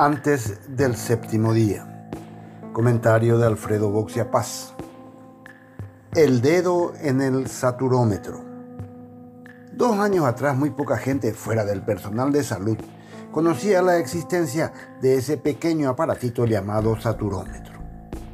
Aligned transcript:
Antes 0.00 0.60
del 0.68 0.94
séptimo 0.94 1.52
día. 1.52 2.08
Comentario 2.72 3.36
de 3.36 3.48
Alfredo 3.48 3.90
Boxia 3.90 4.30
Paz. 4.30 4.72
El 6.14 6.40
dedo 6.40 6.92
en 7.00 7.20
el 7.20 7.48
saturómetro. 7.48 8.40
Dos 9.72 9.98
años 9.98 10.24
atrás 10.24 10.56
muy 10.56 10.70
poca 10.70 10.98
gente 10.98 11.32
fuera 11.32 11.64
del 11.64 11.82
personal 11.82 12.30
de 12.30 12.44
salud 12.44 12.76
conocía 13.32 13.82
la 13.82 13.98
existencia 13.98 14.72
de 15.02 15.16
ese 15.16 15.36
pequeño 15.36 15.88
aparatito 15.88 16.46
llamado 16.46 16.94
saturómetro. 17.00 17.80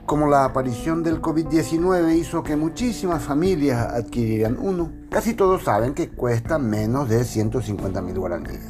Como 0.04 0.26
la 0.26 0.44
aparición 0.44 1.02
del 1.02 1.22
COVID-19 1.22 2.14
hizo 2.14 2.42
que 2.42 2.56
muchísimas 2.56 3.22
familias 3.22 3.90
adquirieran 3.90 4.58
uno, 4.60 4.92
casi 5.10 5.32
todos 5.32 5.64
saben 5.64 5.94
que 5.94 6.10
cuesta 6.10 6.58
menos 6.58 7.08
de 7.08 7.24
150 7.24 8.02
mil 8.02 8.18
guaraníes. 8.18 8.66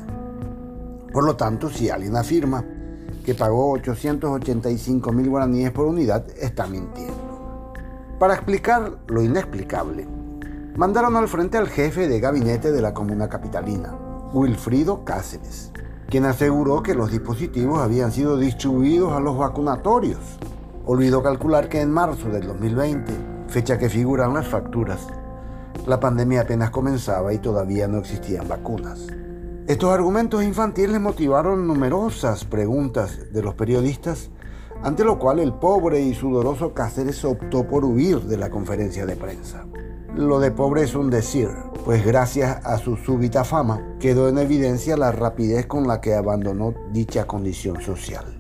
Por 1.12 1.24
lo 1.24 1.34
tanto, 1.37 1.70
si 1.70 1.91
alguien 1.91 2.16
afirma 2.16 2.65
que 3.24 3.34
pagó 3.34 3.73
885 3.73 5.12
mil 5.12 5.30
guaraníes 5.30 5.73
por 5.73 5.87
unidad, 5.87 6.24
está 6.38 6.66
mintiendo. 6.66 7.73
Para 8.19 8.34
explicar 8.34 8.98
lo 9.09 9.23
inexplicable, 9.23 10.06
mandaron 10.77 11.16
al 11.16 11.29
frente 11.29 11.59
al 11.59 11.68
jefe 11.68 12.06
de 12.06 12.20
gabinete 12.20 12.70
de 12.70 12.82
la 12.82 12.92
comuna 12.95 13.29
capitalina, 13.29 13.95
Wilfrido 14.32 15.05
Cáceres, 15.05 15.73
quien 16.09 16.27
aseguró 16.27 16.82
que 16.82 16.95
los 16.95 17.10
dispositivos 17.10 17.80
habían 17.80 18.12
sido 18.12 18.37
distribuidos 18.37 19.12
a 19.12 19.20
los 19.20 19.38
vacunatorios. 19.38 20.38
Olvidó 20.84 21.23
calcular 21.23 21.68
que 21.68 21.80
en 21.80 21.91
marzo 21.91 22.29
del 22.29 22.46
2020, 22.46 23.12
fecha 23.48 23.79
que 23.79 23.88
figuran 23.88 24.34
las 24.34 24.46
facturas, 24.46 25.06
la 25.87 25.98
pandemia 25.98 26.43
apenas 26.43 26.70
comenzaba 26.70 27.32
y 27.32 27.38
todavía 27.38 27.88
no 27.88 27.98
existían 27.98 28.48
vacunas. 28.48 29.06
Estos 29.66 29.95
argumentos 29.95 30.45
infantiles 30.45 31.00
motivaron 31.00 31.66
numerosas 31.66 32.45
preguntas 32.45 33.32
de 33.32 33.43
los 33.43 33.54
periodistas, 33.54 34.29
ante 34.82 35.04
lo 35.04 35.18
cual 35.18 35.38
el 35.38 35.54
pobre 35.54 36.02
y 36.02 36.12
sudoroso 36.15 36.74
Cáceres 36.74 37.24
optó 37.24 37.66
por 37.66 37.82
huir 37.82 38.21
de 38.24 38.37
la 38.37 38.51
conferencia 38.51 39.06
de 39.06 39.16
prensa. 39.16 39.65
Lo 40.15 40.38
de 40.38 40.51
pobre 40.51 40.82
es 40.82 40.95
un 40.95 41.09
decir, 41.09 41.48
pues 41.82 42.04
gracias 42.04 42.62
a 42.66 42.76
su 42.76 42.98
súbita 42.98 43.43
fama 43.43 43.96
quedó 43.98 44.29
en 44.29 44.37
evidencia 44.37 44.98
la 44.98 45.12
rapidez 45.12 45.65
con 45.65 45.88
la 45.88 46.02
que 46.02 46.12
abandonó 46.12 46.74
dicha 46.93 47.26
condición 47.26 47.80
social. 47.80 48.38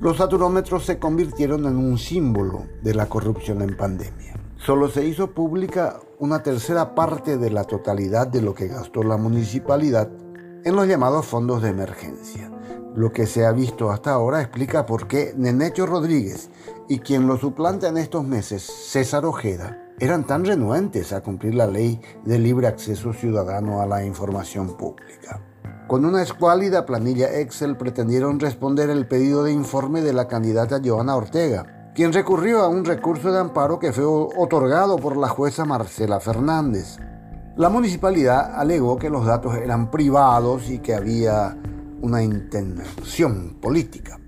Los 0.00 0.16
saturómetros 0.16 0.86
se 0.86 0.98
convirtieron 0.98 1.66
en 1.66 1.76
un 1.76 1.98
símbolo 1.98 2.62
de 2.82 2.94
la 2.94 3.10
corrupción 3.10 3.60
en 3.60 3.76
pandemia. 3.76 4.33
Solo 4.56 4.88
se 4.88 5.04
hizo 5.04 5.32
pública 5.32 6.00
una 6.18 6.42
tercera 6.42 6.94
parte 6.94 7.36
de 7.36 7.50
la 7.50 7.64
totalidad 7.64 8.26
de 8.26 8.40
lo 8.40 8.54
que 8.54 8.68
gastó 8.68 9.02
la 9.02 9.16
municipalidad 9.16 10.08
en 10.64 10.76
los 10.76 10.86
llamados 10.86 11.26
fondos 11.26 11.62
de 11.62 11.68
emergencia. 11.68 12.50
Lo 12.94 13.12
que 13.12 13.26
se 13.26 13.44
ha 13.44 13.52
visto 13.52 13.90
hasta 13.90 14.12
ahora 14.12 14.40
explica 14.40 14.86
por 14.86 15.06
qué 15.06 15.34
Nenecho 15.36 15.84
Rodríguez 15.84 16.48
y 16.88 17.00
quien 17.00 17.26
lo 17.26 17.36
suplanta 17.36 17.88
en 17.88 17.98
estos 17.98 18.24
meses, 18.24 18.62
César 18.62 19.26
Ojeda, 19.26 19.84
eran 19.98 20.26
tan 20.26 20.44
renuentes 20.44 21.12
a 21.12 21.20
cumplir 21.20 21.54
la 21.54 21.66
ley 21.66 22.00
de 22.24 22.38
libre 22.38 22.66
acceso 22.66 23.12
ciudadano 23.12 23.80
a 23.80 23.86
la 23.86 24.04
información 24.04 24.76
pública. 24.76 25.42
Con 25.86 26.06
una 26.06 26.22
escuálida 26.22 26.86
planilla 26.86 27.38
Excel 27.40 27.76
pretendieron 27.76 28.40
responder 28.40 28.88
el 28.88 29.06
pedido 29.06 29.44
de 29.44 29.52
informe 29.52 30.00
de 30.00 30.14
la 30.14 30.28
candidata 30.28 30.80
Joana 30.82 31.14
Ortega, 31.14 31.73
quien 31.94 32.12
recurrió 32.12 32.60
a 32.60 32.68
un 32.68 32.84
recurso 32.84 33.30
de 33.30 33.38
amparo 33.38 33.78
que 33.78 33.92
fue 33.92 34.04
otorgado 34.04 34.96
por 34.96 35.16
la 35.16 35.28
jueza 35.28 35.64
Marcela 35.64 36.18
Fernández. 36.18 36.98
La 37.56 37.68
municipalidad 37.68 38.58
alegó 38.58 38.98
que 38.98 39.08
los 39.08 39.24
datos 39.24 39.54
eran 39.54 39.92
privados 39.92 40.68
y 40.68 40.80
que 40.80 40.94
había 40.94 41.56
una 42.02 42.20
intención 42.20 43.58
política. 43.60 44.18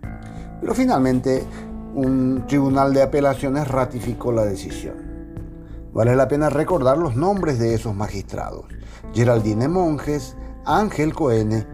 Pero 0.60 0.74
finalmente 0.74 1.44
un 1.94 2.44
tribunal 2.46 2.94
de 2.94 3.02
apelaciones 3.02 3.66
ratificó 3.66 4.30
la 4.30 4.44
decisión. 4.44 4.94
Vale 5.92 6.14
la 6.14 6.28
pena 6.28 6.50
recordar 6.50 6.98
los 6.98 7.16
nombres 7.16 7.58
de 7.58 7.74
esos 7.74 7.96
magistrados. 7.96 8.66
Geraldine 9.12 9.66
Monjes, 9.66 10.36
Ángel 10.64 11.14
Coene 11.14 11.66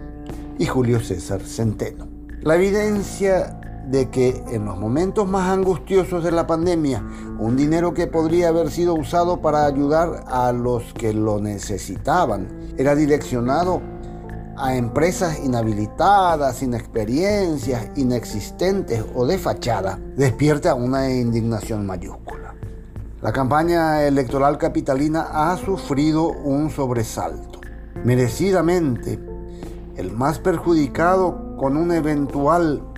y 0.59 0.65
Julio 0.65 1.01
César 1.01 1.43
Centeno. 1.43 2.09
La 2.41 2.55
evidencia 2.55 3.61
de 3.89 4.09
que 4.11 4.43
en 4.51 4.65
los 4.65 4.79
momentos 4.79 5.29
más 5.29 5.51
angustiosos 5.51 6.25
de 6.25 6.33
la 6.33 6.47
pandemia, 6.47 7.05
un 7.39 7.57
dinero 7.57 7.95
que 7.95 8.07
podría 8.07 8.49
haber 8.49 8.71
sido 8.71 8.95
usado 8.95 9.41
para 9.41 9.67
ayudar 9.67 10.25
a 10.29 10.53
los 10.53 10.93
que 10.95 11.13
lo 11.13 11.41
necesitaban 11.41 12.49
era 12.79 12.95
direccionado 12.95 13.83
a 14.57 14.77
empresas 14.77 15.41
inhabilitadas, 15.45 16.57
sin 16.57 16.75
experiencias, 16.75 17.91
inexistentes 17.97 19.05
o 19.15 19.27
de 19.27 19.39
fachada, 19.39 19.99
despierta 20.17 20.75
una 20.75 21.11
indignación 21.11 21.87
mayúscula. 21.87 22.55
La 23.23 23.33
campaña 23.33 24.05
electoral 24.05 24.59
capitalina 24.59 25.29
ha 25.33 25.57
sufrido 25.57 26.29
un 26.29 26.71
sobresalto. 26.71 27.61
Merecidamente, 28.05 29.19
el 29.97 30.13
más 30.13 30.39
perjudicado 30.39 31.57
con 31.57 31.77
un 31.77 31.93
eventual 31.93 32.92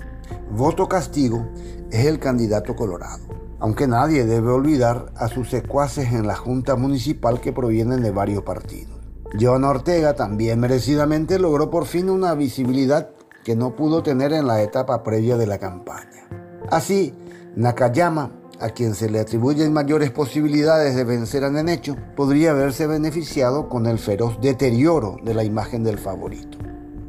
voto 0.51 0.89
castigo 0.89 1.47
es 1.91 2.07
el 2.07 2.19
candidato 2.19 2.77
colorado, 2.77 3.25
aunque 3.61 3.87
nadie 3.87 4.25
debe 4.25 4.51
olvidar 4.51 5.13
a 5.17 5.29
sus 5.29 5.51
secuaces 5.51 6.13
en 6.13 6.27
la 6.27 6.37
Junta 6.37 6.77
Municipal 6.77 7.41
que 7.41 7.53
provienen 7.53 8.03
de 8.03 8.11
varios 8.11 8.43
partidos. 8.43 8.99
Joana 9.39 9.71
Ortega 9.71 10.15
también 10.15 10.61
merecidamente 10.61 11.39
logró 11.39 11.71
por 11.71 11.87
fin 11.87 12.09
una 12.09 12.35
visibilidad 12.35 13.11
que 13.45 13.57
no 13.57 13.75
pudo 13.75 14.03
tener 14.03 14.33
en 14.33 14.47
la 14.47 14.63
etapa 14.63 15.03
previa 15.03 15.37
de 15.37 15.47
la 15.47 15.59
campaña. 15.59 16.29
Así, 16.71 17.15
Nakayama, 17.57 18.31
a 18.61 18.71
quien 18.71 18.95
se 18.95 19.11
le 19.11 19.21
atribuyen 19.21 19.73
mayores 19.73 20.11
posibilidades 20.11 20.95
de 20.95 21.05
vencer 21.05 21.45
a 21.45 21.51
Nenecho, 21.51 21.97
podría 22.17 22.53
haberse 22.53 22.87
beneficiado 22.87 23.69
con 23.69 23.87
el 23.87 23.99
feroz 23.99 24.41
deterioro 24.41 25.17
de 25.23 25.35
la 25.35 25.45
imagen 25.45 25.83
del 25.85 25.99
favorito. 25.99 26.59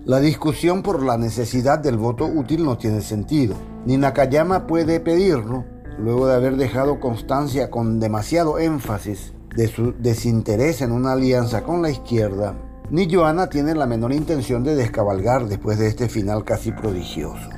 La 0.05 0.19
discusión 0.19 0.83
por 0.83 1.01
la 1.01 1.17
necesidad 1.17 1.79
del 1.79 1.97
voto 1.97 2.25
útil 2.25 2.63
no 2.63 2.77
tiene 2.77 3.01
sentido. 3.01 3.55
Ni 3.87 3.97
Nakayama 3.97 4.67
puede 4.67 4.99
pedirlo, 4.99 5.65
luego 5.97 6.27
de 6.27 6.35
haber 6.35 6.57
dejado 6.57 6.99
constancia 6.99 7.71
con 7.71 7.99
demasiado 7.99 8.59
énfasis 8.59 9.33
de 9.55 9.67
su 9.67 9.95
desinterés 9.97 10.83
en 10.83 10.91
una 10.91 11.13
alianza 11.13 11.63
con 11.63 11.81
la 11.81 11.89
izquierda, 11.89 12.53
ni 12.91 13.11
Joana 13.11 13.49
tiene 13.49 13.73
la 13.73 13.87
menor 13.87 14.13
intención 14.13 14.63
de 14.63 14.75
descabalgar 14.75 15.47
después 15.47 15.79
de 15.79 15.87
este 15.87 16.07
final 16.07 16.43
casi 16.43 16.71
prodigioso. 16.71 17.49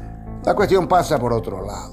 La 0.46 0.56
cuestión 0.56 0.88
pasa 0.88 1.20
por 1.20 1.34
otro 1.34 1.66
lado, 1.66 1.92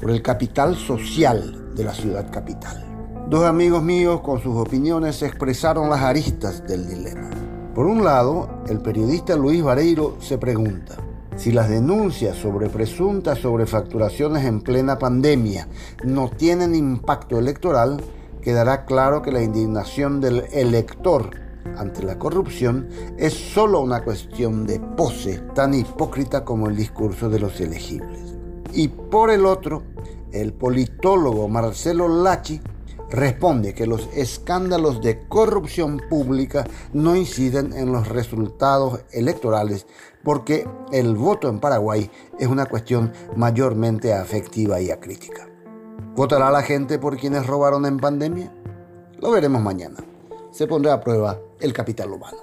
por 0.00 0.10
el 0.10 0.20
capital 0.20 0.74
social 0.74 1.76
de 1.76 1.84
la 1.84 1.94
ciudad 1.94 2.28
capital. 2.32 2.84
Dos 3.30 3.44
amigos 3.44 3.84
míos 3.84 4.20
con 4.20 4.42
sus 4.42 4.56
opiniones 4.56 5.22
expresaron 5.22 5.88
las 5.90 6.00
aristas 6.00 6.66
del 6.66 6.88
dilema. 6.88 7.45
Por 7.76 7.84
un 7.88 8.04
lado, 8.04 8.48
el 8.70 8.80
periodista 8.80 9.36
Luis 9.36 9.62
Vareiro 9.62 10.16
se 10.18 10.38
pregunta 10.38 10.96
si 11.36 11.52
las 11.52 11.68
denuncias 11.68 12.38
sobre 12.38 12.70
presuntas 12.70 13.40
sobrefacturaciones 13.40 14.46
en 14.46 14.62
plena 14.62 14.98
pandemia 14.98 15.68
no 16.02 16.30
tienen 16.30 16.74
impacto 16.74 17.38
electoral, 17.38 18.02
quedará 18.40 18.86
claro 18.86 19.20
que 19.20 19.30
la 19.30 19.42
indignación 19.42 20.22
del 20.22 20.44
elector 20.52 21.28
ante 21.76 22.02
la 22.02 22.18
corrupción 22.18 22.88
es 23.18 23.34
solo 23.34 23.82
una 23.82 24.02
cuestión 24.02 24.66
de 24.66 24.80
pose 24.80 25.40
tan 25.54 25.74
hipócrita 25.74 26.46
como 26.46 26.68
el 26.68 26.76
discurso 26.76 27.28
de 27.28 27.40
los 27.40 27.60
elegibles. 27.60 28.38
Y 28.72 28.88
por 28.88 29.28
el 29.28 29.44
otro, 29.44 29.82
el 30.32 30.54
politólogo 30.54 31.46
Marcelo 31.50 32.08
Lachi 32.08 32.58
responde 33.10 33.74
que 33.74 33.86
los 33.86 34.08
escándalos 34.14 35.00
de 35.00 35.26
corrupción 35.26 36.00
pública 36.08 36.66
no 36.92 37.16
inciden 37.16 37.72
en 37.72 37.92
los 37.92 38.08
resultados 38.08 39.00
electorales 39.12 39.86
porque 40.22 40.68
el 40.92 41.14
voto 41.14 41.48
en 41.48 41.60
Paraguay 41.60 42.10
es 42.38 42.48
una 42.48 42.66
cuestión 42.66 43.12
mayormente 43.36 44.12
afectiva 44.12 44.80
y 44.80 44.90
acrítica. 44.90 45.46
¿Votará 46.16 46.50
la 46.50 46.62
gente 46.62 46.98
por 46.98 47.16
quienes 47.16 47.46
robaron 47.46 47.86
en 47.86 47.98
pandemia? 47.98 48.52
Lo 49.20 49.30
veremos 49.30 49.62
mañana. 49.62 49.98
Se 50.50 50.66
pondrá 50.66 50.94
a 50.94 51.00
prueba 51.00 51.38
el 51.60 51.72
capital 51.72 52.10
humano. 52.10 52.38